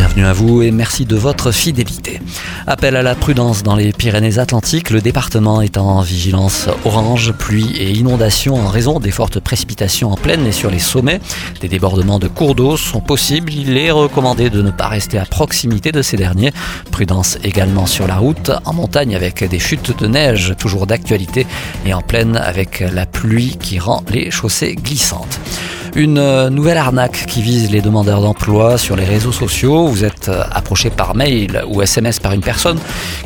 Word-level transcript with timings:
Bienvenue 0.00 0.24
à 0.24 0.32
vous 0.32 0.62
et 0.62 0.70
merci 0.70 1.04
de 1.04 1.14
votre 1.14 1.52
fidélité. 1.52 2.22
Appel 2.66 2.96
à 2.96 3.02
la 3.02 3.14
prudence 3.14 3.62
dans 3.62 3.76
les 3.76 3.92
Pyrénées-Atlantiques. 3.92 4.88
Le 4.88 5.02
département 5.02 5.60
est 5.60 5.76
en 5.76 6.00
vigilance 6.00 6.68
orange, 6.86 7.32
pluie 7.32 7.76
et 7.76 7.90
inondation 7.90 8.54
en 8.54 8.68
raison 8.68 8.98
des 8.98 9.10
fortes 9.10 9.40
précipitations 9.40 10.10
en 10.10 10.16
plaine 10.16 10.46
et 10.46 10.52
sur 10.52 10.70
les 10.70 10.78
sommets. 10.78 11.20
Des 11.60 11.68
débordements 11.68 12.18
de 12.18 12.28
cours 12.28 12.54
d'eau 12.54 12.78
sont 12.78 13.02
possibles. 13.02 13.52
Il 13.52 13.76
est 13.76 13.90
recommandé 13.90 14.48
de 14.48 14.62
ne 14.62 14.70
pas 14.70 14.88
rester 14.88 15.18
à 15.18 15.26
proximité 15.26 15.92
de 15.92 16.00
ces 16.00 16.16
derniers. 16.16 16.52
Prudence 16.90 17.36
également 17.44 17.84
sur 17.84 18.06
la 18.06 18.16
route, 18.16 18.52
en 18.64 18.72
montagne 18.72 19.14
avec 19.14 19.44
des 19.44 19.58
chutes 19.58 19.98
de 19.98 20.06
neige 20.06 20.54
toujours 20.58 20.86
d'actualité 20.86 21.46
et 21.84 21.92
en 21.92 22.00
plaine 22.00 22.38
avec 22.38 22.80
la 22.80 23.04
pluie 23.04 23.58
qui 23.60 23.78
rend 23.78 24.02
les 24.10 24.30
chaussées 24.30 24.76
glissantes. 24.76 25.40
Une 25.96 26.18
euh, 26.18 26.50
nouvelle 26.50 26.78
arnaque 26.78 27.26
qui 27.26 27.42
vise 27.42 27.70
les 27.72 27.80
demandeurs 27.80 28.20
d'emploi 28.20 28.78
sur 28.78 28.94
les 28.94 29.04
réseaux 29.04 29.32
sociaux. 29.32 29.88
Vous 29.88 30.04
êtes 30.04 30.28
euh, 30.28 30.44
approché 30.52 30.88
par 30.88 31.16
mail 31.16 31.64
ou 31.68 31.82
SMS 31.82 32.20
par 32.20 32.32
une 32.32 32.42
personne 32.42 32.78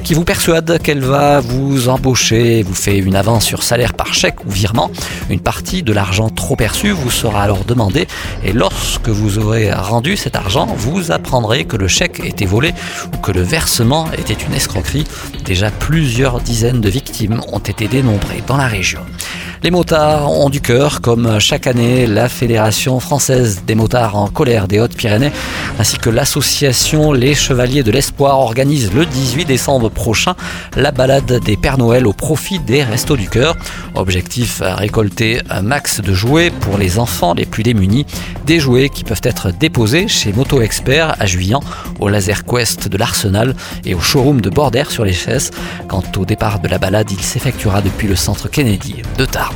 qui 0.03 0.15
vous 0.15 0.25
persuade 0.25 0.81
qu'elle 0.83 1.03
va 1.03 1.41
vous 1.41 1.89
embaucher, 1.91 2.63
vous 2.63 2.75
fait 2.75 2.97
une 2.97 3.17
avance 3.17 3.45
sur 3.45 3.63
salaire 3.63 3.93
par 3.93 4.15
chèque 4.15 4.45
ou 4.47 4.51
virement. 4.51 4.91
Une 5.29 5.41
partie 5.41 5.83
de 5.83 5.93
l'argent 5.93 6.31
trop 6.31 6.57
perçu 6.57 6.91
vous 6.91 7.11
sera 7.11 7.43
alors 7.43 7.65
demandée 7.65 8.07
et 8.43 8.53
lorsque 8.53 9.09
vous 9.09 9.39
aurez 9.39 9.71
rendu 9.73 10.17
cet 10.17 10.35
argent, 10.35 10.67
vous 10.77 11.13
apprendrez 11.13 11.67
que 11.67 11.77
le 11.77 11.89
chèque 11.89 12.23
était 12.25 12.47
volé 12.47 12.73
ou 13.13 13.19
que 13.19 13.33
le 13.33 13.43
versement 13.43 14.09
était 14.17 14.33
une 14.33 14.55
escroquerie. 14.55 15.05
Déjà 15.45 15.71
plusieurs 15.71 16.41
dizaines 16.41 16.81
de 16.81 16.89
victimes 16.89 17.43
ont 17.53 17.59
été 17.59 17.89
dénombrées 17.89 18.43
dans 18.47 18.57
la 18.57 18.69
région. 18.69 19.01
Les 19.65 19.71
motards 19.71 20.31
ont 20.31 20.51
du 20.51 20.61
cœur, 20.61 21.01
comme 21.01 21.41
chaque 21.41 21.67
année, 21.67 22.07
la 22.07 22.29
Fédération 22.29 23.01
française 23.01 23.63
des 23.67 23.75
motards 23.75 24.15
en 24.15 24.29
colère 24.29 24.69
des 24.69 24.79
Hautes-Pyrénées, 24.79 25.33
ainsi 25.79 25.97
que 25.97 26.11
l'association 26.11 27.13
Les 27.13 27.35
Chevaliers 27.35 27.83
de 27.83 27.91
l'Espoir 27.91 28.41
organisent 28.41 28.93
le 28.93 29.07
18 29.07 29.47
décembre 29.47 29.89
prochain 29.89 30.35
la 30.77 30.91
balade 30.91 31.41
des 31.43 31.57
Pères 31.57 31.79
Noël 31.79 32.07
au 32.07 32.13
profit 32.13 32.59
des 32.59 32.83
Restos 32.83 33.17
du 33.17 33.31
Cœur. 33.31 33.57
Objectif 33.95 34.61
récolter 34.63 35.41
un 35.49 35.63
max 35.63 36.03
de 36.03 36.13
jouets 36.13 36.51
pour 36.51 36.77
les 36.77 36.99
enfants 36.99 37.33
les 37.33 37.47
plus 37.47 37.63
démunis, 37.63 38.05
des 38.45 38.61
jouets 38.61 38.91
qui 38.91 39.03
peuvent 39.03 39.23
être 39.23 39.51
déposés 39.51 40.09
chez 40.09 40.35
Moto 40.35 40.61
Expert 40.61 41.17
à 41.19 41.25
Juillan, 41.25 41.61
au 42.01 42.11
Laser 42.11 42.45
Quest 42.45 42.89
de 42.89 42.99
l'Arsenal 42.99 43.57
et 43.87 43.95
au 43.95 44.01
showroom 44.01 44.43
de 44.43 44.51
Border 44.51 44.85
sur 44.91 45.07
les 45.07 45.15
Chesses. 45.15 45.53
Quant 45.89 46.05
au 46.19 46.27
départ 46.27 46.59
de 46.59 46.69
la 46.69 46.77
balade, 46.77 47.11
il 47.11 47.23
s'effectuera 47.23 47.81
depuis 47.81 48.09
le 48.09 48.17
centre 48.17 48.51
Kennedy 48.51 48.97
de 49.17 49.25
Tarbes. 49.25 49.54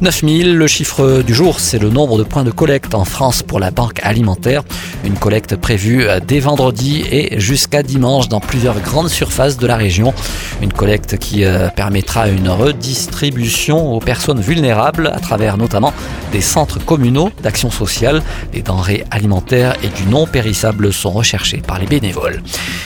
9000, 0.00 0.54
le 0.54 0.66
chiffre 0.68 1.22
du 1.22 1.34
jour, 1.34 1.58
c'est 1.58 1.78
le 1.78 1.90
nombre 1.90 2.18
de 2.18 2.22
points 2.22 2.44
de 2.44 2.50
collecte 2.50 2.94
en 2.94 3.04
France 3.04 3.42
pour 3.42 3.58
la 3.58 3.70
banque 3.70 3.98
alimentaire. 4.02 4.62
Une 5.04 5.18
collecte 5.18 5.56
prévue 5.56 6.06
dès 6.26 6.38
vendredi 6.38 7.04
et 7.10 7.40
jusqu'à 7.40 7.82
dimanche 7.82 8.28
dans 8.28 8.40
plusieurs 8.40 8.80
grandes 8.80 9.08
surfaces 9.08 9.56
de 9.56 9.66
la 9.66 9.76
région. 9.76 10.14
Une 10.62 10.72
collecte 10.72 11.18
qui 11.18 11.44
euh, 11.44 11.68
permettra 11.68 12.28
une 12.28 12.48
redistribution 12.48 13.92
aux 13.92 14.00
personnes 14.00 14.40
vulnérables 14.40 15.10
à 15.12 15.18
travers 15.18 15.56
notamment 15.56 15.92
des 16.32 16.40
centres 16.40 16.78
communaux 16.84 17.30
d'action 17.42 17.70
sociale. 17.70 18.22
Les 18.52 18.62
denrées 18.62 19.04
alimentaires 19.10 19.74
et 19.82 19.88
du 19.88 20.08
non 20.08 20.26
périssable 20.26 20.92
sont 20.92 21.10
recherchées 21.10 21.62
par 21.66 21.78
les 21.78 21.86
bénévoles. 21.86 22.42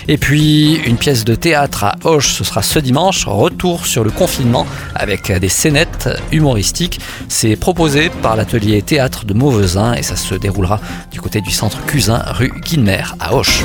Et 0.08 0.19
puis, 0.19 0.77
une 0.86 0.97
pièce 0.97 1.25
de 1.25 1.34
théâtre 1.34 1.84
à 1.84 1.97
Hoche, 2.05 2.33
ce 2.33 2.45
sera 2.45 2.62
ce 2.62 2.78
dimanche. 2.78 3.27
Retour 3.27 3.86
sur 3.86 4.03
le 4.05 4.11
confinement 4.11 4.67
avec 4.95 5.30
des 5.30 5.48
scénettes 5.48 6.08
C'est 7.29 7.57
proposé 7.57 8.11
par 8.23 8.36
l'atelier 8.36 8.83
théâtre 8.83 9.25
de 9.25 9.35
Mauvesin 9.35 9.95
et 9.95 10.03
ça 10.03 10.17
se 10.17 10.35
déroulera 10.35 10.80
du 11.11 11.20
côté 11.20 11.41
du 11.41 11.51
centre 11.51 11.85
Cusin 11.86 12.23
rue 12.27 12.53
Guilmer 12.64 13.05
à 13.20 13.35
Auch. 13.35 13.64